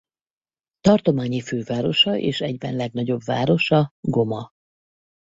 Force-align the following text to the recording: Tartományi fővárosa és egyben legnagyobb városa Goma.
Tartományi 0.79 1.41
fővárosa 1.41 2.15
és 2.17 2.41
egyben 2.41 2.75
legnagyobb 2.75 3.23
városa 3.23 3.93
Goma. 4.07 4.51